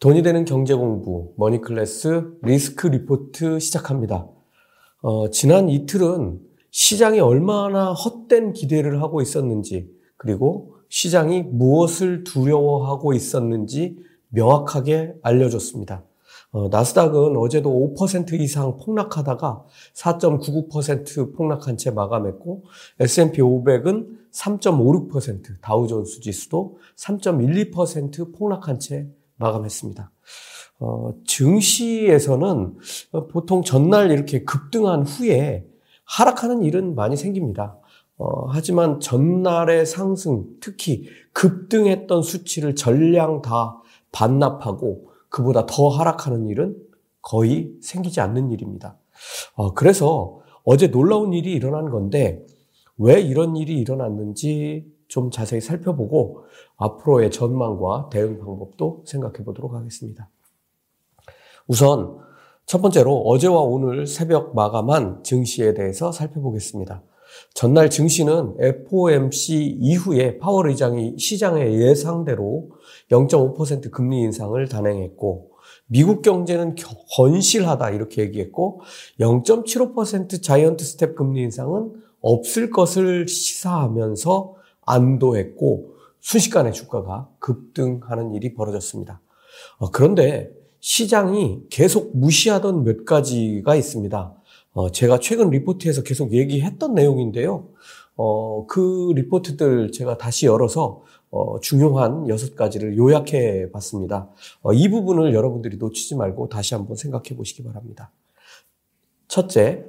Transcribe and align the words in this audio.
돈이 0.00 0.22
되는 0.22 0.46
경제 0.46 0.72
공부 0.72 1.34
머니클래스 1.36 2.38
리스크 2.40 2.86
리포트 2.86 3.58
시작합니다. 3.58 4.26
어, 5.02 5.28
지난 5.28 5.68
이틀은 5.68 6.40
시장이 6.70 7.20
얼마나 7.20 7.92
헛된 7.92 8.54
기대를 8.54 9.02
하고 9.02 9.20
있었는지 9.20 9.90
그리고 10.16 10.76
시장이 10.88 11.42
무엇을 11.42 12.24
두려워하고 12.24 13.12
있었는지 13.12 13.98
명확하게 14.30 15.16
알려줬습니다. 15.20 16.02
어, 16.52 16.68
나스닥은 16.68 17.36
어제도 17.36 17.94
5% 17.94 18.40
이상 18.40 18.78
폭락하다가 18.78 19.66
4.99% 19.92 21.36
폭락한 21.36 21.76
채 21.76 21.90
마감했고 21.90 22.64
S&P 23.00 23.42
500은 23.42 24.06
3.56% 24.32 25.60
다우존스 25.60 26.20
지수도 26.20 26.78
3.12% 26.96 28.34
폭락한 28.34 28.78
채 28.78 29.06
마감했습니다. 29.40 30.12
어, 30.78 31.12
증시에서는 31.26 32.78
보통 33.32 33.62
전날 33.62 34.10
이렇게 34.10 34.44
급등한 34.44 35.02
후에 35.02 35.66
하락하는 36.04 36.62
일은 36.62 36.94
많이 36.94 37.16
생깁니다. 37.16 37.78
어, 38.16 38.46
하지만 38.48 39.00
전날의 39.00 39.86
상승, 39.86 40.44
특히 40.60 41.06
급등했던 41.32 42.22
수치를 42.22 42.74
전량 42.74 43.42
다 43.42 43.80
반납하고 44.12 45.10
그보다 45.28 45.66
더 45.66 45.88
하락하는 45.88 46.48
일은 46.48 46.76
거의 47.22 47.72
생기지 47.82 48.20
않는 48.20 48.50
일입니다. 48.50 48.98
어, 49.54 49.74
그래서 49.74 50.40
어제 50.64 50.90
놀라운 50.90 51.32
일이 51.32 51.52
일어난 51.52 51.90
건데 51.90 52.44
왜 52.98 53.20
이런 53.20 53.56
일이 53.56 53.78
일어났는지 53.78 54.86
좀 55.10 55.30
자세히 55.30 55.60
살펴보고 55.60 56.44
앞으로의 56.76 57.32
전망과 57.32 58.10
대응 58.12 58.38
방법도 58.38 59.02
생각해 59.04 59.44
보도록 59.44 59.74
하겠습니다. 59.74 60.30
우선 61.66 62.18
첫 62.64 62.80
번째로 62.80 63.16
어제와 63.22 63.60
오늘 63.60 64.06
새벽 64.06 64.54
마감한 64.54 65.24
증시에 65.24 65.74
대해서 65.74 66.12
살펴보겠습니다. 66.12 67.02
전날 67.54 67.90
증시는 67.90 68.54
FOMC 68.60 69.78
이후에 69.80 70.38
파월 70.38 70.68
의장이 70.68 71.18
시장의 71.18 71.80
예상대로 71.80 72.70
0.5% 73.10 73.90
금리 73.90 74.20
인상을 74.20 74.68
단행했고 74.68 75.50
미국 75.86 76.22
경제는 76.22 76.76
건실하다 77.16 77.90
이렇게 77.90 78.22
얘기했고 78.22 78.82
0.75% 79.18 80.40
자이언트 80.40 80.84
스텝 80.84 81.16
금리 81.16 81.42
인상은 81.42 81.94
없을 82.20 82.70
것을 82.70 83.26
시사하면서 83.26 84.59
안도했고 84.90 85.94
순식간에 86.20 86.72
주가가 86.72 87.28
급등하는 87.38 88.34
일이 88.34 88.54
벌어졌습니다. 88.54 89.20
어, 89.78 89.90
그런데 89.90 90.50
시장이 90.80 91.62
계속 91.70 92.16
무시하던 92.16 92.84
몇 92.84 93.04
가지가 93.04 93.74
있습니다. 93.74 94.34
어, 94.72 94.90
제가 94.90 95.18
최근 95.18 95.50
리포트에서 95.50 96.02
계속 96.02 96.32
얘기했던 96.32 96.94
내용인데요. 96.94 97.68
어, 98.16 98.66
그 98.66 99.12
리포트들 99.14 99.92
제가 99.92 100.18
다시 100.18 100.46
열어서 100.46 101.02
어, 101.30 101.60
중요한 101.60 102.28
여섯 102.28 102.56
가지를 102.56 102.96
요약해 102.96 103.70
봤습니다. 103.72 104.28
어, 104.62 104.72
이 104.72 104.88
부분을 104.88 105.32
여러분들이 105.32 105.76
놓치지 105.76 106.16
말고 106.16 106.48
다시 106.48 106.74
한번 106.74 106.96
생각해 106.96 107.36
보시기 107.36 107.62
바랍니다. 107.62 108.12
첫째, 109.28 109.84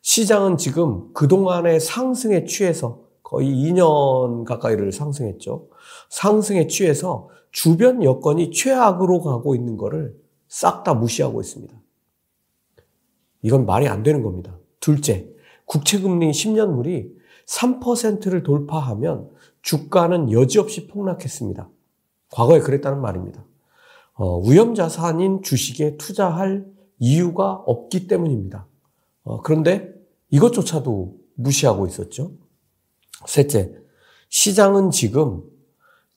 시장은 0.00 0.56
지금 0.56 1.12
그동안의 1.12 1.80
상승에 1.80 2.44
취해서 2.44 3.03
거의 3.34 3.52
2년 3.52 4.44
가까이를 4.44 4.92
상승했죠. 4.92 5.66
상승에 6.08 6.68
취해서 6.68 7.28
주변 7.50 8.04
여건이 8.04 8.52
최악으로 8.52 9.22
가고 9.22 9.56
있는 9.56 9.76
것을 9.76 10.16
싹다 10.46 10.94
무시하고 10.94 11.40
있습니다. 11.40 11.74
이건 13.42 13.66
말이 13.66 13.88
안 13.88 14.04
되는 14.04 14.22
겁니다. 14.22 14.56
둘째, 14.78 15.28
국채금리 15.64 16.30
10년물이 16.30 17.12
3%를 17.46 18.44
돌파하면 18.44 19.30
주가는 19.62 20.30
여지없이 20.30 20.86
폭락했습니다. 20.86 21.68
과거에 22.30 22.60
그랬다는 22.60 23.00
말입니다. 23.00 23.44
어, 24.14 24.38
위험자산인 24.48 25.42
주식에 25.42 25.96
투자할 25.96 26.66
이유가 27.00 27.54
없기 27.66 28.06
때문입니다. 28.06 28.68
어, 29.24 29.42
그런데 29.42 29.92
이것조차도 30.30 31.16
무시하고 31.34 31.88
있었죠. 31.88 32.43
셋째, 33.26 33.72
시장은 34.28 34.90
지금 34.90 35.42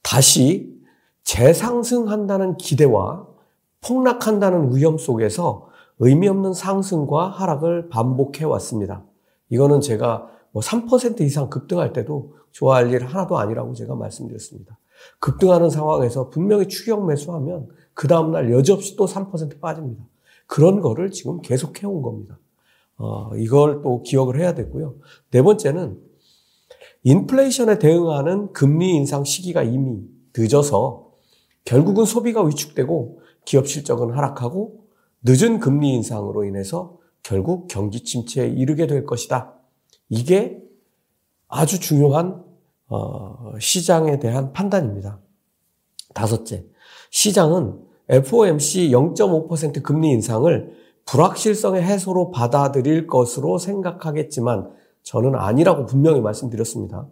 다시 0.02 0.76
재상승한다는 1.24 2.58
기대와 2.58 3.28
폭락한다는 3.82 4.76
위험 4.76 4.98
속에서 4.98 5.68
의미 6.00 6.28
없는 6.28 6.54
상승과 6.54 7.30
하락을 7.30 7.90
반복해 7.90 8.46
왔습니다. 8.46 9.04
이거는 9.50 9.82
제가 9.82 10.30
뭐 10.52 10.62
3% 10.62 11.22
이상 11.22 11.50
급등할 11.50 11.94
때도 11.94 12.36
좋아할 12.52 12.92
일 12.92 13.06
하나도 13.06 13.38
아니라고 13.38 13.74
제가 13.74 13.96
말씀드렸습니다. 13.96 14.78
급등하는 15.20 15.70
상황에서 15.70 16.30
분명히 16.30 16.68
추격 16.68 17.06
매수하면 17.06 17.68
그 17.94 18.08
다음날 18.08 18.52
여지없이 18.52 18.96
또 18.96 19.06
3% 19.06 19.60
빠집니다. 19.60 20.04
그런 20.48 20.82
거를 20.82 21.12
지금 21.12 21.42
계속 21.42 21.84
해 21.84 21.88
온 21.88 22.02
겁니다. 22.02 22.40
어, 22.98 23.36
이걸 23.36 23.82
또 23.84 24.02
기억을 24.02 24.40
해야 24.40 24.56
되고요. 24.56 24.96
네 25.32 25.42
번째는 25.42 26.00
인플레이션에 27.08 27.80
대응하는 27.80 28.52
금리 28.52 28.94
인상 28.94 29.24
시기가 29.24 29.64
이미 29.64 30.02
늦어서 30.38 31.14
결국은 31.64 32.04
소비가 32.04 32.44
위축되고 32.44 33.22
기업 33.46 33.70
실적은 33.70 34.12
하락하고 34.12 34.84
늦은 35.24 35.62
금리 35.62 35.94
인상으로 35.94 36.44
인해서 36.44 36.98
결국 37.24 37.70
경기 37.70 38.04
침체에 38.04 38.50
이르게 38.50 38.88
될 38.88 39.06
것이다. 39.06 39.54
이게 40.10 40.62
아주 41.48 41.80
중요한 41.80 42.44
어, 42.90 43.54
시장에 43.58 44.20
대한 44.20 44.52
판단입니다. 44.52 45.22
다섯째, 46.14 46.66
시장은 47.12 47.86
FOMC 48.10 48.90
0.5% 48.90 49.82
금리 49.82 50.12
인상을 50.12 50.74
불확실성의 51.06 51.84
해소로 51.84 52.32
받아들일 52.32 53.08
것으로 53.08 53.60
생각하겠지만 53.60 54.76
저는 55.08 55.36
아니라고 55.36 55.86
분명히 55.86 56.20
말씀드렸습니다. 56.20 57.08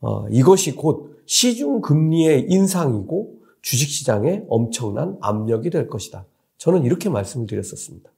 어, 0.00 0.28
이것이 0.30 0.76
곧 0.76 1.22
시중 1.26 1.80
금리의 1.80 2.46
인상이고 2.48 3.34
주식시장에 3.62 4.44
엄청난 4.48 5.16
압력이 5.20 5.70
될 5.70 5.88
것이다. 5.88 6.24
저는 6.58 6.84
이렇게 6.84 7.08
말씀을 7.08 7.48
드렸었습니다. 7.48 8.08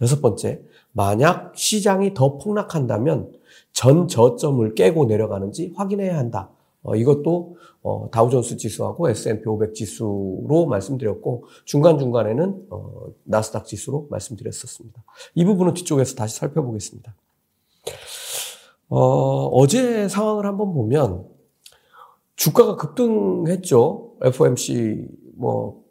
여섯 0.00 0.22
번째, 0.22 0.62
만약 0.92 1.52
시장이 1.54 2.14
더 2.14 2.38
폭락한다면 2.38 3.32
전 3.72 4.08
저점을 4.08 4.74
깨고 4.74 5.04
내려가는지 5.04 5.74
확인해야 5.76 6.16
한다. 6.16 6.48
어, 6.82 6.96
이것도 6.96 7.56
어, 7.82 8.08
다우존스 8.10 8.56
지수하고 8.56 9.10
S&P 9.10 9.46
500 9.46 9.74
지수로 9.74 10.66
말씀드렸고 10.70 11.44
중간중간에는 11.66 12.66
어, 12.70 13.06
나스닥 13.24 13.66
지수로 13.66 14.06
말씀드렸었습니다. 14.08 15.04
이 15.34 15.44
부분은 15.44 15.74
뒤쪽에서 15.74 16.14
다시 16.14 16.38
살펴보겠습니다. 16.38 17.14
어, 18.90 19.46
어제 19.46 20.08
상황을 20.08 20.44
한번 20.46 20.72
보면 20.74 21.24
주가가 22.34 22.76
급등했죠. 22.76 24.16
FOMC 24.22 25.06
뭐 25.36 25.84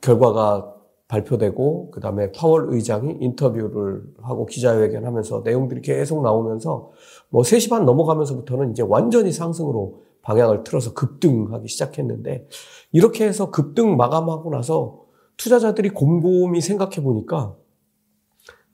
결과가 0.00 0.74
발표되고 1.06 1.90
그다음에 1.92 2.32
파월 2.32 2.66
의장이 2.70 3.18
인터뷰를 3.20 4.02
하고 4.20 4.46
기자회견하면서 4.46 5.42
내용들이 5.44 5.82
계속 5.82 6.22
나오면서 6.22 6.90
뭐 7.28 7.42
3시 7.42 7.70
반 7.70 7.84
넘어가면서부터는 7.84 8.72
이제 8.72 8.82
완전히 8.82 9.30
상승으로 9.30 10.02
방향을 10.22 10.64
틀어서 10.64 10.94
급등하기 10.94 11.68
시작했는데 11.68 12.48
이렇게 12.90 13.26
해서 13.26 13.50
급등 13.50 13.96
마감하고 13.96 14.50
나서 14.50 15.04
투자자들이 15.36 15.90
곰곰이 15.90 16.60
생각해 16.60 17.02
보니까 17.02 17.54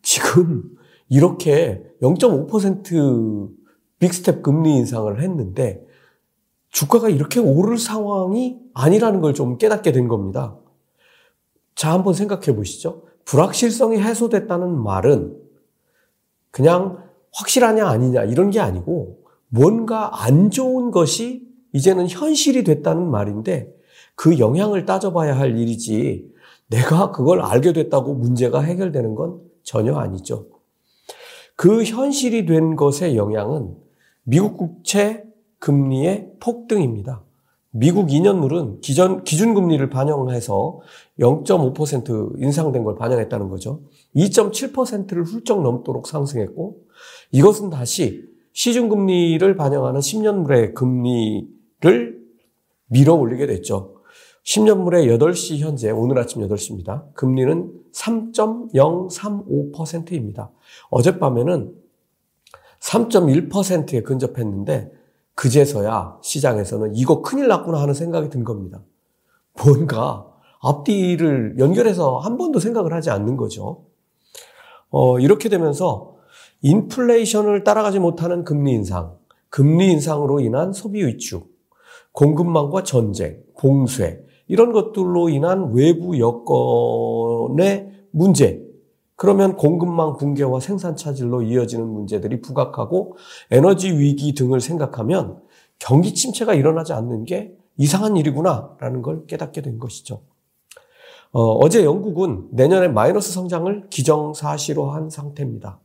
지금 0.03 0.78
이렇게 1.09 1.83
0.5% 2.03 3.51
빅스텝 3.99 4.43
금리 4.43 4.77
인상을 4.77 5.21
했는데 5.21 5.85
주가가 6.71 7.09
이렇게 7.09 7.41
오를 7.41 7.79
상황이 7.79 8.59
아니라는 8.75 9.21
걸 9.21 9.33
좀 9.35 9.59
깨닫게 9.59 9.93
된 9.93 10.09
겁니다. 10.09 10.57
자, 11.75 11.93
한번 11.93 12.15
생각해 12.15 12.55
보시죠. 12.55 13.05
불확실성이 13.25 13.99
해소됐다는 14.01 14.83
말은 14.83 15.37
그냥 16.51 17.05
확실하냐 17.33 17.87
아니냐 17.87 18.25
이런 18.25 18.51
게 18.51 18.61
아니고 18.61 19.19
뭔가 19.49 20.25
안 20.25 20.51
좋은 20.51 20.91
것이 20.91 21.47
이제는 21.73 22.09
현실이 22.09 22.65
됐다는 22.65 23.11
말인데 23.11 23.73
그 24.15 24.39
영향을 24.39 24.85
따져봐야 24.87 25.39
할 25.39 25.59
일이지 25.59 26.33
내가 26.69 27.13
그걸 27.13 27.41
알게 27.41 27.73
됐다고 27.73 28.15
문제가 28.15 28.61
해결되는 28.61 29.15
건 29.15 29.41
전혀 29.63 29.95
아니죠. 29.97 30.47
그 31.59 31.83
현실이 31.83 32.47
된 32.47 32.77
것의 32.77 33.17
영향은 33.17 33.75
미국 34.23 34.57
국채 34.57 35.25
금리의 35.59 36.35
폭등입니다. 36.39 37.25
미국 37.71 38.11
2년물은 38.11 38.81
기존, 38.81 39.25
기준금리를 39.25 39.91
반영해서 39.91 40.79
0.5% 41.19 42.41
인상된 42.41 42.85
걸 42.85 42.95
반영했다는 42.95 43.49
거죠. 43.49 43.81
2.7%를 44.15 45.25
훌쩍 45.25 45.63
넘도록 45.63 46.07
상승했고 46.07 46.77
이것은 47.33 47.71
다시 47.71 48.23
시중금리를 48.53 49.57
반영하는 49.57 49.99
10년물의 49.99 50.75
금리를 50.75 52.21
밀어 52.87 53.15
올리게 53.15 53.49
됐죠. 53.49 53.97
10년물의 54.45 55.19
8시 55.19 55.59
현재 55.59 55.91
오늘 55.91 56.21
아침 56.21 56.41
8시입니다. 56.43 57.13
금리는 57.15 57.73
3.035%입니다. 57.93 60.53
어젯밤에는 60.91 61.75
3.1%에 62.81 64.03
근접했는데 64.03 64.93
그제서야 65.35 66.19
시장에서는 66.23 66.95
이거 66.97 67.23
큰일 67.23 67.49
났구나 67.49 67.81
하는 67.81 67.95
생각이 67.95 68.29
든 68.29 68.45
겁니다. 68.45 68.83
뭔가 69.57 70.27
앞뒤를 70.61 71.57
연결해서 71.59 72.19
한 72.19 72.37
번도 72.37 72.59
생각을 72.59 72.93
하지 72.93 73.11
않는 73.11 73.37
거죠. 73.37 73.85
어, 74.91 75.19
이렇게 75.21 75.49
되면서 75.49 76.17
인플레이션을 76.63 77.63
따라가지 77.63 77.99
못하는 77.99 78.45
금리 78.45 78.73
인상, 78.73 79.17
금리 79.49 79.93
인상으로 79.93 80.41
인한 80.41 80.73
소비 80.73 81.07
위축, 81.07 81.49
공급망과 82.13 82.83
전쟁, 82.83 83.43
봉쇄, 83.59 84.25
이런 84.49 84.73
것들로 84.73 85.29
인한 85.29 85.73
외부 85.73 86.19
여건의 86.19 87.93
문제, 88.11 88.68
그러면 89.19 89.57
공급망 89.57 90.17
붕괴와 90.17 90.61
생산 90.61 90.95
차질로 90.95 91.43
이어지는 91.43 91.85
문제들이 91.85 92.41
부각하고 92.41 93.17
에너지 93.51 93.91
위기 93.91 94.33
등을 94.33 94.61
생각하면 94.61 95.41
경기 95.81 96.15
침체가 96.15 96.55
일어나지 96.55 96.93
않는 96.93 97.25
게 97.25 97.53
이상한 97.77 98.17
일이구나라는 98.17 99.03
걸 99.03 99.27
깨닫게 99.27 99.61
된 99.61 99.81
것이죠. 99.81 100.21
어, 101.33 101.69
제 101.69 101.85
영국은 101.85 102.47
내년에 102.53 102.87
마이너스 102.87 103.33
성장을 103.33 103.89
기정사실화 103.91 104.95
한 104.95 105.11
상태입니다. 105.11 105.81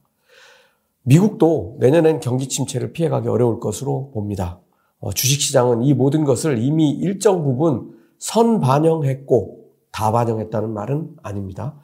미국도 1.01 1.77
내년엔 1.79 2.19
경기 2.19 2.47
침체를 2.47 2.93
피해가기 2.93 3.27
어려울 3.29 3.59
것으로 3.59 4.11
봅니다. 4.13 4.59
어, 4.99 5.11
주식시장은 5.11 5.81
이 5.81 5.95
모든 5.95 6.23
것을 6.23 6.59
이미 6.59 6.91
일정 6.91 7.43
부분 7.43 7.97
선 8.19 8.59
반영했고 8.59 9.63
다 9.91 10.11
반영했다는 10.11 10.71
말은 10.71 11.15
아닙니다. 11.23 11.79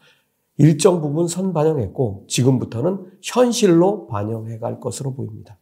일정 0.59 1.01
부분 1.01 1.27
선 1.27 1.53
반영했고 1.53 2.25
지금부터는 2.27 3.05
현실로 3.23 4.07
반영해 4.07 4.59
갈 4.59 4.79
것으로 4.81 5.13
보입니다. 5.13 5.57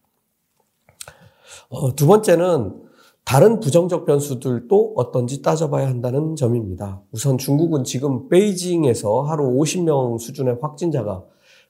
어, 1.69 1.95
두 1.95 2.07
번째는 2.07 2.81
다른 3.23 3.59
부정적 3.59 4.05
변수들도 4.05 4.93
어떤지 4.95 5.43
따져봐야 5.43 5.87
한다는 5.87 6.35
점입니다. 6.35 7.01
우선 7.11 7.37
중국은 7.37 7.83
지금 7.83 8.27
베이징에서 8.27 9.21
하루 9.21 9.51
50명 9.51 10.19
수준의 10.19 10.57
확진자가 10.61 11.23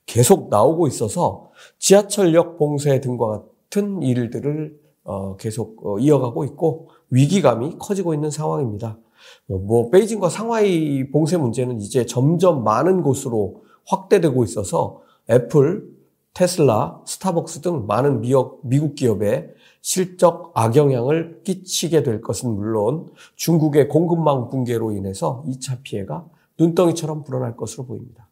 계속 0.06 0.50
나오고 0.50 0.88
있어서 0.88 1.50
지하철역 1.80 2.58
봉쇄 2.58 3.02
등과 3.02 3.44
같은 3.68 4.04
일들을 4.04 4.80
어, 5.04 5.36
계속 5.36 5.86
어, 5.86 6.00
이어가고 6.00 6.46
있고 6.46 6.90
위기감이 7.10 7.78
커지고 7.78 8.14
있는 8.14 8.32
상황입니다. 8.32 8.98
뭐, 9.46 9.60
뭐 9.60 9.90
베이징과 9.90 10.30
상하이 10.30 11.10
봉쇄 11.12 11.38
문제는 11.38 11.82
이제 11.82 12.06
점점 12.06 12.64
많은 12.64 13.02
곳으로 13.02 13.64
확대되고 13.86 14.44
있어서 14.44 15.02
애플, 15.30 15.88
테슬라, 16.34 17.02
스타벅스 17.06 17.62
등 17.62 17.88
많은 17.88 18.22
미국 18.22 18.96
기업에 18.96 19.50
실적 19.82 20.52
악영향을 20.54 21.42
끼치게 21.44 22.04
될 22.04 22.22
것은 22.22 22.52
물론 22.52 23.08
중국의 23.36 23.88
공급망 23.88 24.50
붕괴로 24.50 24.92
인해서 24.92 25.44
2차 25.48 25.82
피해가 25.82 26.26
눈덩이처럼 26.60 27.24
불어날 27.24 27.56
것으로 27.56 27.86
보입니다. 27.86 28.28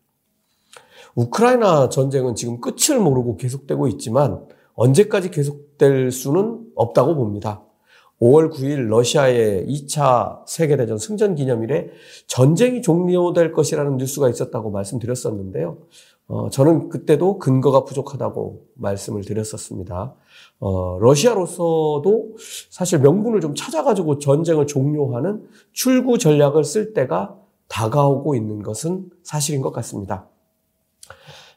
우크라이나 1.15 1.89
전쟁은 1.89 2.35
지금 2.35 2.59
끝을 2.59 2.99
모르고 2.99 3.37
계속되고 3.37 3.87
있지만 3.87 4.45
언제까지 4.75 5.31
계속될 5.31 6.11
수는 6.11 6.67
없다고 6.75 7.15
봅니다. 7.15 7.63
5월 8.21 8.51
9일 8.51 8.87
러시아의 8.87 9.65
2차 9.67 10.47
세계대전 10.47 10.97
승전 10.97 11.35
기념일에 11.35 11.89
전쟁이 12.27 12.81
종료될 12.81 13.51
것이라는 13.51 13.97
뉴스가 13.97 14.29
있었다고 14.29 14.71
말씀드렸었는데요. 14.71 15.77
어, 16.27 16.49
저는 16.49 16.89
그때도 16.89 17.37
근거가 17.37 17.83
부족하다고 17.83 18.65
말씀을 18.75 19.23
드렸었습니다. 19.23 20.15
어, 20.59 20.97
러시아로서도 20.99 22.35
사실 22.71 22.99
명분을 22.99 23.41
좀 23.41 23.53
찾아가지고 23.53 24.19
전쟁을 24.19 24.65
종료하는 24.65 25.43
출구 25.71 26.17
전략을 26.17 26.63
쓸 26.63 26.93
때가 26.93 27.35
다가오고 27.67 28.35
있는 28.35 28.63
것은 28.63 29.09
사실인 29.23 29.61
것 29.61 29.71
같습니다. 29.71 30.27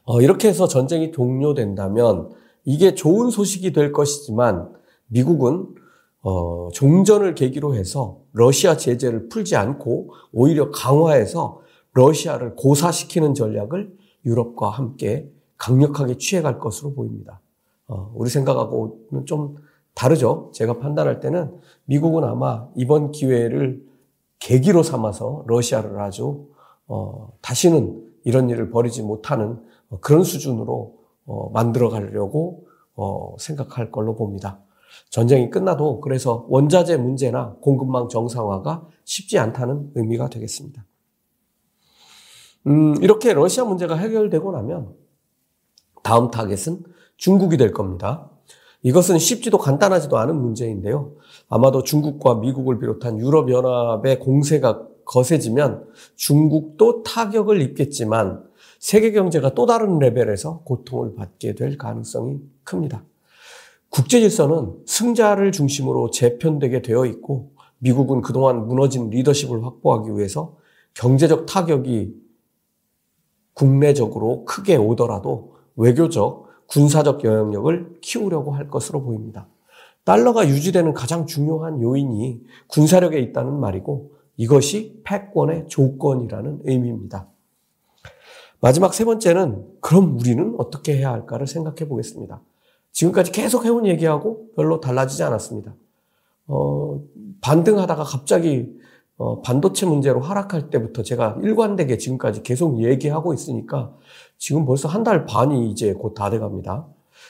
어, 0.03 0.21
이렇게 0.21 0.49
해서 0.49 0.67
전쟁이 0.67 1.11
종료된다면 1.11 2.29
이게 2.65 2.93
좋은 2.93 3.31
소식이 3.31 3.73
될 3.73 3.91
것이지만 3.91 4.71
미국은 5.07 5.78
어, 6.21 6.69
종전을 6.73 7.35
계기로 7.35 7.75
해서 7.75 8.19
러시아 8.33 8.75
제재를 8.75 9.29
풀지 9.29 9.55
않고 9.55 10.13
오히려 10.33 10.71
강화해서 10.71 11.61
러시아를 11.93 12.55
고사시키는 12.55 13.33
전략을 13.33 13.93
유럽과 14.25 14.69
함께 14.69 15.29
강력하게 15.57 16.17
취해갈 16.17 16.59
것으로 16.59 16.93
보입니다. 16.93 17.39
어, 17.87 18.11
우리 18.15 18.29
생각하고는 18.29 19.25
좀 19.25 19.55
다르죠. 19.93 20.51
제가 20.53 20.79
판단할 20.79 21.19
때는 21.19 21.51
미국은 21.85 22.23
아마 22.23 22.67
이번 22.75 23.11
기회를 23.11 23.83
계기로 24.39 24.83
삼아서 24.83 25.43
러시아를 25.47 25.99
아주 25.99 26.47
어, 26.87 27.31
다시는 27.41 28.09
이런 28.23 28.49
일을 28.49 28.69
벌이지 28.69 29.03
못하는 29.03 29.59
그런 30.01 30.23
수준으로 30.23 30.95
어, 31.25 31.49
만들어 31.51 31.89
가려고 31.89 32.65
어, 32.95 33.35
생각할 33.39 33.91
걸로 33.91 34.15
봅니다. 34.15 34.59
전쟁이 35.09 35.49
끝나도 35.49 36.01
그래서 36.01 36.45
원자재 36.49 36.97
문제나 36.97 37.55
공급망 37.61 38.09
정상화가 38.09 38.87
쉽지 39.05 39.39
않다는 39.39 39.91
의미가 39.95 40.29
되겠습니다. 40.29 40.85
음, 42.67 42.95
이렇게 43.01 43.33
러시아 43.33 43.65
문제가 43.65 43.95
해결되고 43.95 44.51
나면 44.51 44.93
다음 46.03 46.29
타겟은 46.29 46.83
중국이 47.17 47.57
될 47.57 47.71
겁니다. 47.71 48.29
이것은 48.81 49.17
쉽지도 49.17 49.57
간단하지도 49.57 50.17
않은 50.17 50.39
문제인데요. 50.39 51.13
아마도 51.49 51.83
중국과 51.83 52.35
미국을 52.35 52.79
비롯한 52.79 53.19
유럽연합의 53.19 54.19
공세가 54.19 54.85
거세지면 55.05 55.87
중국도 56.15 57.03
타격을 57.03 57.61
입겠지만 57.61 58.43
세계 58.79 59.11
경제가 59.11 59.53
또 59.53 59.65
다른 59.65 59.99
레벨에서 59.99 60.61
고통을 60.63 61.15
받게 61.15 61.55
될 61.55 61.77
가능성이 61.77 62.39
큽니다. 62.63 63.03
국제 63.89 64.19
질서는 64.19 64.75
승자를 64.85 65.51
중심으로 65.51 66.11
재편되게 66.11 66.81
되어 66.81 67.05
있고 67.05 67.51
미국은 67.79 68.21
그동안 68.21 68.67
무너진 68.67 69.09
리더십을 69.09 69.63
확보하기 69.63 70.15
위해서 70.15 70.57
경제적 70.93 71.45
타격이 71.45 72.13
국내적으로 73.53 74.45
크게 74.45 74.75
오더라도 74.75 75.55
외교적, 75.75 76.47
군사적 76.67 77.23
영향력을 77.23 77.97
키우려고 78.01 78.51
할 78.51 78.69
것으로 78.69 79.01
보입니다. 79.01 79.47
달러가 80.03 80.47
유지되는 80.47 80.93
가장 80.93 81.25
중요한 81.25 81.81
요인이 81.81 82.41
군사력에 82.67 83.19
있다는 83.19 83.59
말이고 83.59 84.11
이것이 84.37 85.01
패권의 85.03 85.67
조건이라는 85.67 86.61
의미입니다. 86.63 87.27
마지막 88.61 88.93
세 88.93 89.05
번째는 89.05 89.65
그럼 89.81 90.17
우리는 90.17 90.55
어떻게 90.57 90.97
해야 90.97 91.11
할까를 91.11 91.47
생각해 91.47 91.87
보겠습니다. 91.87 92.41
지금까지 92.91 93.31
계속 93.31 93.65
해온 93.65 93.85
얘기하고 93.85 94.49
별로 94.55 94.79
달라지지 94.79 95.23
않았습니다. 95.23 95.75
어, 96.47 97.01
반등하다가 97.41 98.03
갑자기 98.03 98.77
어, 99.17 99.41
반도체 99.41 99.85
문제로 99.85 100.21
하락할 100.21 100.69
때부터 100.69 101.03
제가 101.03 101.37
일관되게 101.43 101.97
지금까지 101.97 102.41
계속 102.43 102.81
얘기하고 102.81 103.33
있으니까 103.33 103.93
지금 104.37 104.65
벌써 104.65 104.87
한 104.87 105.03
달 105.03 105.25
반이 105.25 105.69
이제 105.71 105.93
곧 105.93 106.13
다 106.15 106.29
돼갑니다. 106.29 106.87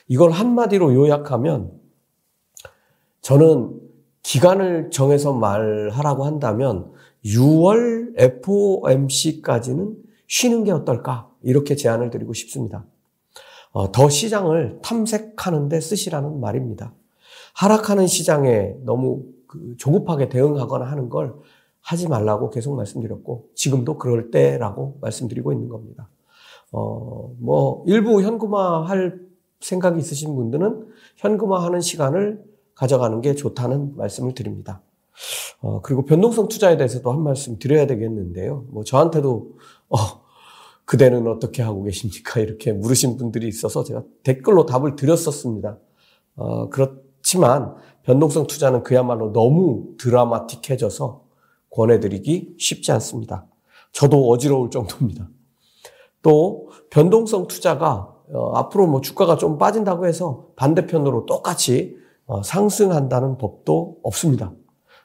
이걸 0.08 0.32
한마디로 0.32 0.94
요약하면 0.94 1.72
저는 3.22 3.80
기간을 4.24 4.92
정해서 4.92 5.34
말하라고 5.34 6.26
한다면 6.26 6.92
6월 7.26 8.14
FOMC까지는 8.18 9.96
쉬는 10.28 10.64
게 10.64 10.72
어떨까? 10.72 11.30
이렇게 11.42 11.76
제안을 11.76 12.12
드리고 12.12 12.34
싶습니다. 12.34 12.86
어, 13.72 13.92
더 13.92 14.10
시장을 14.10 14.80
탐색하는 14.82 15.70
데 15.70 15.80
쓰시라는 15.80 16.40
말입니다. 16.40 16.94
하락하는 17.54 18.08
시장에 18.08 18.76
너무 18.84 19.24
그 19.48 19.76
조급하게 19.78 20.30
대응하거나 20.30 20.86
하는 20.86 21.10
걸 21.10 21.36
하지 21.82 22.08
말라고 22.08 22.50
계속 22.50 22.76
말씀드렸고 22.76 23.50
지금도 23.56 23.98
그럴 23.98 24.32
때라고 24.32 24.98
말씀드리고 25.02 25.52
있는 25.54 25.70
겁니다. 25.70 26.10
어, 26.72 27.34
뭐 27.40 27.84
일부 27.88 28.22
현금화할 28.22 29.20
생각이 29.60 30.00
있으신 30.00 30.36
분들은 30.36 30.88
현금화하는 31.18 31.82
시간을 31.82 32.44
가져가는 32.76 33.20
게 33.22 33.36
좋다는 33.36 33.98
말씀을 33.98 34.34
드립니다. 34.34 34.82
어, 35.62 35.82
그리고 35.82 36.06
변동성 36.06 36.48
투자에 36.48 36.78
대해서도 36.78 37.12
한 37.12 37.22
말씀 37.22 37.60
드려야 37.60 37.88
되겠는데요. 37.88 38.66
뭐 38.70 38.84
저한테도 38.84 39.52
어, 39.90 39.98
그대는 40.90 41.28
어떻게 41.28 41.62
하고 41.62 41.84
계십니까? 41.84 42.40
이렇게 42.40 42.74
물으신 42.74 43.16
분들이 43.18 43.48
있어서 43.48 43.84
제가 43.84 44.02
댓글로 44.24 44.66
답을 44.66 44.96
드렸었습니다. 44.96 45.78
어, 46.36 46.70
그렇지만 46.70 47.76
변동성 48.02 48.48
투자는 48.48 48.82
그야말로 48.82 49.32
너무 49.32 49.94
드라마틱해져서 50.00 51.26
권해드리기 51.70 52.56
쉽지 52.58 52.92
않습니다. 52.94 53.46
저도 53.92 54.30
어지러울 54.30 54.72
정도입니다. 54.72 55.30
또 56.24 56.72
변동성 56.90 57.46
투자가 57.46 58.16
어, 58.34 58.52
앞으로 58.56 58.88
뭐 58.88 59.00
주가가 59.02 59.36
좀 59.36 59.60
빠진다고 59.60 60.08
해서 60.08 60.48
반대편으로 60.56 61.28
똑같이 61.28 61.96
어, 62.26 62.42
상승한다는 62.42 63.38
법도 63.38 63.98
없습니다. 64.02 64.54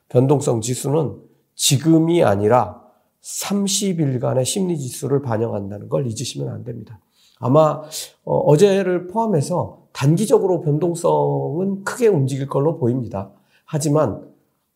변동성 0.09 0.63
지수는 0.63 1.19
지금이 1.55 2.25
아니라 2.25 2.84
30일간의 3.25 4.45
심리 4.45 4.79
지수를 4.79 5.23
반영한다는 5.23 5.89
걸 5.89 6.07
잊으시면 6.07 6.49
안 6.51 6.63
됩니다. 6.63 7.01
아마 7.41 7.83
어, 8.25 8.57
제를 8.57 9.07
포함해서 9.07 9.87
단기적으로 9.93 10.61
변동성은 10.61 11.85
크게 11.85 12.09
움직일 12.09 12.47
걸로 12.49 12.79
보입니다. 12.79 13.31
하지만 13.65 14.29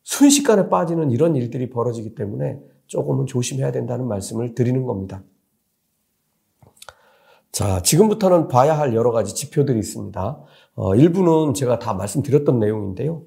순식간에 0.03 0.69
빠지는 0.69 1.11
이런 1.11 1.35
일들이 1.35 1.69
벌어지기 1.69 2.15
때문에 2.15 2.59
조금은 2.87 3.27
조심해야 3.27 3.71
된다는 3.71 4.07
말씀을 4.07 4.55
드리는 4.55 4.85
겁니다. 4.85 5.21
자, 7.51 7.81
지금부터는 7.81 8.47
봐야 8.47 8.77
할 8.77 8.93
여러 8.95 9.11
가지 9.11 9.33
지표들이 9.33 9.79
있습니다. 9.79 10.39
어, 10.75 10.95
일부는 10.95 11.53
제가 11.53 11.79
다 11.79 11.93
말씀드렸던 11.93 12.59
내용인데요. 12.59 13.23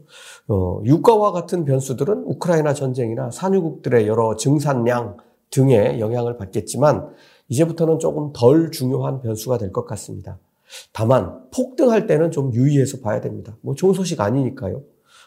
어, 0.48 0.80
유가와 0.84 1.32
같은 1.32 1.64
변수들은 1.64 2.24
우크라이나 2.26 2.72
전쟁이나 2.72 3.30
산유국들의 3.30 4.06
여러 4.06 4.36
증산량 4.36 5.16
등의 5.50 6.00
영향을 6.00 6.36
받겠지만 6.38 7.10
이제부터는 7.48 7.98
조금 7.98 8.32
덜 8.32 8.70
중요한 8.70 9.20
변수가 9.20 9.58
될 9.58 9.72
것 9.72 9.84
같습니다. 9.86 10.38
다만 10.92 11.42
폭등할 11.54 12.06
때는 12.06 12.30
좀 12.30 12.54
유의해서 12.54 13.00
봐야 13.00 13.20
됩니다. 13.20 13.56
뭐 13.60 13.74
좋은 13.74 13.92
소식 13.92 14.20
아니니까요. 14.20 14.82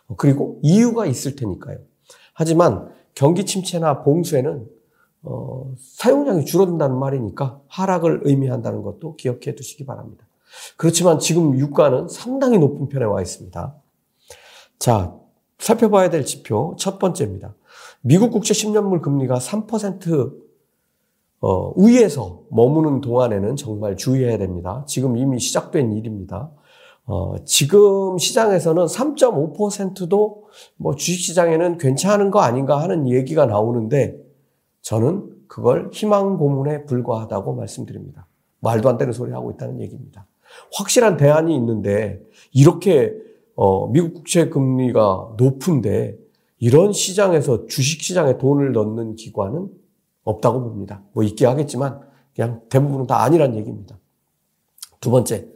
어, 0.08 0.16
그리고 0.18 0.60
이유가 0.64 1.06
있을 1.06 1.36
테니까요. 1.36 1.78
하지만 2.34 2.90
경기 3.14 3.46
침체나 3.46 4.02
봉쇄는 4.04 4.66
어, 5.26 5.74
사용량이 5.78 6.46
줄어든다는 6.46 6.98
말이니까 6.98 7.60
하락을 7.68 8.22
의미한다는 8.24 8.84
것도 8.84 9.16
기억해 9.16 9.56
두시기 9.56 9.86
바랍니다. 9.86 10.26
그렇지만 10.78 11.20
지금 11.20 11.58
유가는 11.58 12.08
상당히 12.08 12.58
높은 12.58 12.88
편에 12.88 13.06
와 13.06 13.22
있습니다. 13.22 13.76
자, 14.80 15.16
살펴봐야 15.60 16.10
될 16.10 16.26
지표 16.26 16.76
첫 16.78 17.00
번째입니다. 17.00 17.56
미국 18.02 18.32
국채 18.32 18.54
10년물 18.54 19.02
금리가 19.02 19.36
3% 19.36 20.46
어, 21.42 21.74
위에서 21.80 22.44
머무는 22.50 23.02
동안에는 23.02 23.56
정말 23.56 23.98
주의해야 23.98 24.38
됩니다. 24.38 24.84
지금 24.88 25.18
이미 25.18 25.40
시작된 25.40 25.94
일입니다. 25.94 26.52
어, 27.06 27.36
지금 27.46 28.18
시장에서는 28.18 28.86
3.5%도 28.86 30.44
뭐 30.78 30.96
주식시장에는 30.96 31.78
괜찮은 31.78 32.32
거 32.32 32.40
아닌가 32.40 32.82
하는 32.82 33.08
얘기가 33.08 33.46
나오는데 33.46 34.25
저는 34.86 35.48
그걸 35.48 35.90
희망 35.92 36.38
고문에 36.38 36.86
불과하다고 36.86 37.56
말씀드립니다. 37.56 38.28
말도 38.60 38.88
안 38.88 38.98
되는 38.98 39.12
소리 39.14 39.32
하고 39.32 39.50
있다는 39.52 39.82
얘기입니다. 39.82 40.28
확실한 40.74 41.18
대안이 41.18 41.56
있는데 41.56 42.22
이렇게 42.54 43.14
어, 43.56 43.88
미국 43.88 44.14
국채 44.14 44.50
금리가 44.50 45.34
높은데 45.38 46.18
이런 46.60 46.94
시장에서 46.94 47.66
주식 47.66 48.02
시장에 48.02 48.38
돈을 48.38 48.74
넣는 48.74 49.16
기관은 49.16 49.70
없다고 50.24 50.62
봅니다. 50.62 51.02
뭐 51.14 51.24
있게 51.24 51.46
하겠지만 51.46 52.02
그냥 52.36 52.62
대부분은 52.70 53.08
다 53.08 53.24
아니란 53.24 53.56
얘기입니다. 53.56 53.98
두 55.00 55.10
번째, 55.10 55.48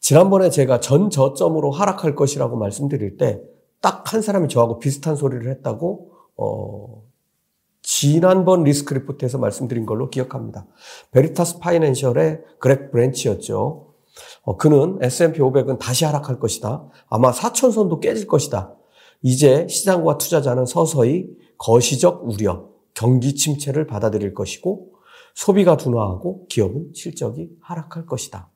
지난번에 0.00 0.48
제가 0.50 0.80
전 0.80 1.10
저점으로 1.10 1.70
하락할 1.70 2.14
것이라고 2.14 2.56
말씀드릴 2.56 3.16
때 3.16 3.42
딱 3.80 4.12
한 4.12 4.22
사람이 4.22 4.48
저하고 4.48 4.78
비슷한 4.78 5.16
소리를 5.16 5.50
했다고 5.50 6.12
어, 6.36 7.02
지난번 8.00 8.64
리스크 8.64 8.94
리포트에서 8.94 9.36
말씀드린 9.36 9.84
걸로 9.84 10.08
기억합니다. 10.08 10.66
베리타스 11.10 11.58
파이낸셜의 11.58 12.40
그렉 12.58 12.92
브랜치였죠. 12.92 13.92
어, 14.40 14.56
그는 14.56 14.96
S&P 15.02 15.40
500은 15.40 15.78
다시 15.78 16.06
하락할 16.06 16.40
것이다. 16.40 16.82
아마 17.10 17.30
4천선도 17.30 18.00
깨질 18.00 18.26
것이다. 18.26 18.74
이제 19.20 19.66
시장과 19.68 20.16
투자자는 20.16 20.64
서서히 20.64 21.26
거시적 21.58 22.26
우려, 22.26 22.70
경기 22.94 23.34
침체를 23.34 23.86
받아들일 23.86 24.32
것이고 24.32 24.92
소비가 25.34 25.76
둔화하고 25.76 26.46
기업은 26.46 26.92
실적이 26.94 27.50
하락할 27.60 28.06
것이다. 28.06 28.48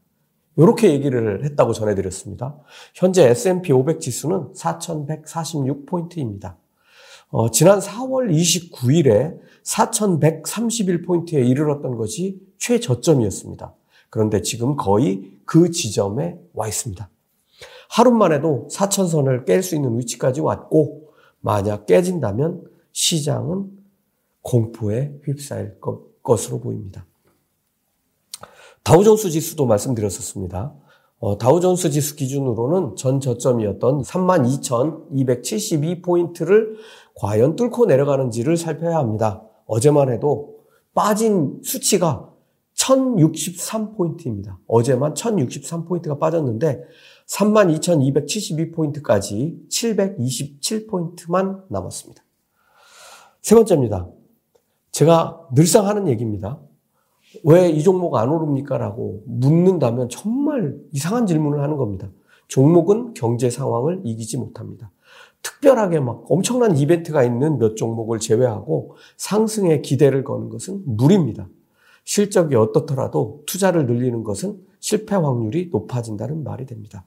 이렇게 0.56 0.90
얘기를 0.90 1.44
했다고 1.44 1.74
전해드렸습니다. 1.74 2.56
현재 2.94 3.28
S&P 3.28 3.74
500 3.74 4.00
지수는 4.00 4.54
4,146포인트입니다. 4.54 6.63
어, 7.28 7.50
지난 7.50 7.81
4월 7.81 8.31
29일에 8.31 9.38
4,131포인트에 9.64 11.49
이르렀던 11.49 11.97
것이 11.97 12.40
최저점이었습니다. 12.59 13.75
그런데 14.11 14.43
지금 14.43 14.76
거의 14.76 15.33
그 15.45 15.71
지점에 15.71 16.38
와 16.52 16.69
있습니다. 16.69 17.09
하루만 17.90 18.33
해도 18.33 18.69
4천선을 18.71 19.47
깰 19.47 19.62
수 19.62 19.75
있는 19.75 19.99
위치까지 19.99 20.40
왔고 20.40 21.09
만약 21.40 21.87
깨진다면 21.87 22.62
시장은 22.93 23.71
공포에 24.43 25.12
휩싸일 25.25 25.78
것으로 26.23 26.61
보입니다. 26.61 27.04
다우존스 28.83 29.31
지수도 29.31 29.66
말씀드렸었습니다. 29.66 30.75
어, 31.19 31.38
다우존스 31.38 31.90
지수 31.90 32.16
기준으로는 32.16 32.97
전 32.97 33.21
저점이었던 33.21 34.02
32,272포인트를 34.02 36.75
과연 37.16 37.56
뚫고 37.56 37.87
내려가는지를 37.87 38.56
살펴야 38.56 38.99
합니다. 38.99 39.42
어제만 39.66 40.11
해도 40.11 40.61
빠진 40.94 41.61
수치가 41.62 42.30
1063포인트입니다. 42.76 44.56
어제만 44.66 45.14
1063포인트가 45.14 46.18
빠졌는데 46.18 46.83
32,272포인트까지 47.26 49.68
727포인트만 49.68 51.62
남았습니다. 51.68 52.23
세 53.42 53.54
번째입니다. 53.54 54.09
제가 54.92 55.40
늘상 55.54 55.87
하는 55.87 56.09
얘기입니다. 56.09 56.59
왜 57.42 57.71
이 57.71 57.83
종목 57.83 58.14
안 58.16 58.28
오릅니까? 58.28 58.78
라고 58.78 59.23
묻는다면 59.26 60.09
정말 60.09 60.76
이상한 60.92 61.26
질문을 61.26 61.61
하는 61.61 61.76
겁니다. 61.76 62.09
종목은 62.49 63.14
경제 63.14 63.50
상황을 63.50 64.02
이기지 64.04 64.38
못합니다. 64.38 64.90
특별하게 65.44 66.00
막 66.00 66.24
엄청난 66.28 66.76
이벤트가 66.76 67.22
있는 67.22 67.58
몇 67.58 67.76
종목을 67.76 68.18
제외하고 68.18 68.96
상승에 69.16 69.82
기대를 69.82 70.24
거는 70.24 70.48
것은 70.48 70.82
무리입니다. 70.84 71.46
실적이 72.04 72.56
어떻더라도 72.56 73.42
투자를 73.46 73.86
늘리는 73.86 74.24
것은 74.24 74.58
실패 74.80 75.14
확률이 75.14 75.68
높아진다는 75.70 76.42
말이 76.42 76.66
됩니다. 76.66 77.04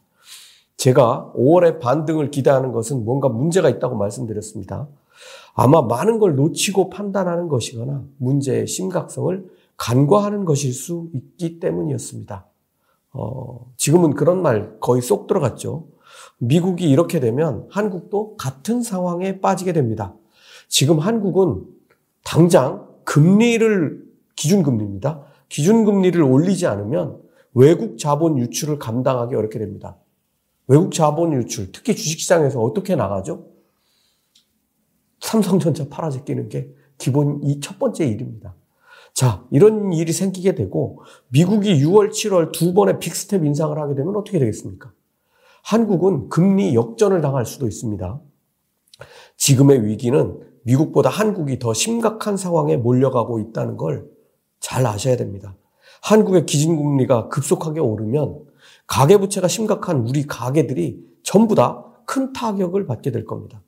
제가 0.77 1.33
5월에 1.35 1.79
반등을 1.79 2.31
기대하는 2.31 2.71
것은 2.71 3.03
뭔가 3.03 3.27
문제가 3.27 3.69
있다고 3.69 3.97
말씀드렸습니다. 3.97 4.87
아마 5.55 5.81
많은 5.81 6.19
걸 6.19 6.35
놓치고 6.35 6.91
판단하는 6.91 7.47
것이거나 7.47 8.03
문제의 8.17 8.67
심각성을 8.67 9.47
간과하는 9.75 10.45
것일 10.45 10.73
수 10.73 11.09
있기 11.13 11.59
때문이었습니다. 11.59 12.45
어, 13.13 13.71
지금은 13.77 14.13
그런 14.13 14.43
말 14.43 14.79
거의 14.79 15.01
쏙 15.01 15.25
들어갔죠. 15.25 15.87
미국이 16.39 16.89
이렇게 16.89 17.19
되면 17.19 17.67
한국도 17.69 18.37
같은 18.37 18.81
상황에 18.81 19.39
빠지게 19.41 19.73
됩니다. 19.73 20.15
지금 20.67 20.99
한국은 20.99 21.65
당장 22.23 22.87
금리를 23.03 24.05
기준금리입니다. 24.35 25.23
기준금리를 25.49 26.21
올리지 26.21 26.67
않으면 26.67 27.21
외국 27.53 27.97
자본 27.97 28.37
유출을 28.37 28.77
감당하기 28.79 29.33
어렵게 29.33 29.59
됩니다. 29.59 29.97
외국 30.67 30.93
자본 30.93 31.33
유출, 31.33 31.71
특히 31.71 31.95
주식시장에서 31.95 32.61
어떻게 32.61 32.95
나가죠? 32.95 33.47
삼성전자 35.21 35.87
팔아 35.89 36.09
제 36.09 36.21
끼는 36.23 36.49
게 36.49 36.69
기본 36.97 37.41
이 37.43 37.59
첫 37.59 37.79
번째 37.79 38.05
일입니다. 38.05 38.55
자, 39.13 39.43
이런 39.51 39.93
일이 39.93 40.11
생기게 40.11 40.53
되고 40.55 41.01
미국이 41.29 41.73
6월, 41.83 42.09
7월 42.11 42.51
두 42.51 42.73
번의 42.73 42.99
빅스텝 42.99 43.45
인상을 43.45 43.75
하게 43.77 43.95
되면 43.95 44.15
어떻게 44.15 44.37
되겠습니까? 44.37 44.91
한국은 45.67 46.29
금리 46.29 46.75
역전을 46.75 47.21
당할 47.21 47.45
수도 47.45 47.67
있습니다. 47.67 48.21
지금의 49.37 49.85
위기는 49.85 50.39
미국보다 50.63 51.09
한국이 51.09 51.59
더 51.59 51.73
심각한 51.73 52.37
상황에 52.37 52.77
몰려가고 52.77 53.39
있다는 53.39 53.77
걸 53.77 54.07
잘 54.59 54.85
아셔야 54.85 55.15
됩니다. 55.15 55.55
한국의 56.01 56.45
기준금리가 56.45 57.29
급속하게 57.29 57.79
오르면 57.79 58.39
가계부채가 58.87 59.47
심각한 59.47 59.97
우리 60.07 60.25
가게들이 60.25 61.05
전부 61.23 61.55
다 61.55 61.87
큰 62.07 62.31
타격을 62.31 62.87
받게 62.87 63.11
될 63.11 63.25
겁니다. 63.25 63.61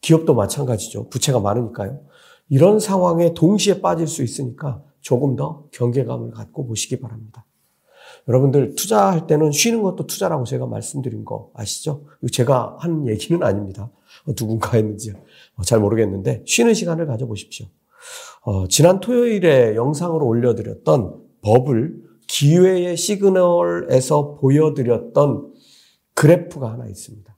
기업도 0.00 0.34
마찬가지죠. 0.34 1.08
부채가 1.08 1.40
많으니까요. 1.40 2.00
이런 2.48 2.78
상황에 2.78 3.34
동시에 3.34 3.80
빠질 3.80 4.06
수 4.06 4.22
있으니까 4.22 4.82
조금 5.00 5.34
더 5.34 5.64
경계감을 5.72 6.30
갖고 6.30 6.64
보시기 6.66 7.00
바랍니다. 7.00 7.44
여러분들 8.28 8.74
투자할 8.74 9.26
때는 9.26 9.50
쉬는 9.50 9.82
것도 9.82 10.06
투자라고 10.06 10.44
제가 10.44 10.66
말씀드린 10.66 11.24
거 11.24 11.50
아시죠? 11.54 12.04
제가 12.30 12.76
한 12.78 13.08
얘기는 13.08 13.42
아닙니다. 13.42 13.90
누군가 14.36 14.76
했는지 14.76 15.12
잘 15.64 15.80
모르겠는데 15.80 16.44
쉬는 16.46 16.74
시간을 16.74 17.06
가져보십시오. 17.06 17.66
어, 18.42 18.66
지난 18.68 19.00
토요일에 19.00 19.74
영상으로 19.76 20.26
올려드렸던 20.26 21.20
버블 21.42 22.02
기회의 22.28 22.96
시그널에서 22.96 24.36
보여드렸던 24.36 25.52
그래프가 26.14 26.72
하나 26.72 26.86
있습니다. 26.86 27.36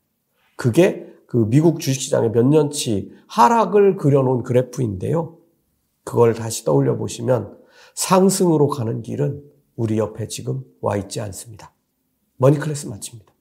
그게 0.57 1.07
그 1.27 1.49
미국 1.49 1.81
주식시장의 1.81 2.31
몇 2.33 2.47
년치 2.47 3.11
하락을 3.27 3.97
그려놓은 3.97 4.43
그래프인데요. 4.43 5.39
그걸 6.05 6.35
다시 6.35 6.65
떠올려 6.65 6.97
보시면 6.97 7.59
상승으로 7.95 8.69
가는 8.69 9.03
길은 9.03 9.43
우리 9.77 9.99
옆에 9.99 10.29
지금 10.29 10.65
와 10.81 10.97
있지 10.97 11.21
않습니다. 11.21 11.73
머니클래스 12.37 12.87
마칩니다. 12.87 13.34